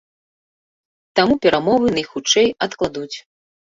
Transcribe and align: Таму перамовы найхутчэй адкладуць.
Таму 1.21 1.39
перамовы 1.45 1.87
найхутчэй 2.01 2.47
адкладуць. 2.71 3.17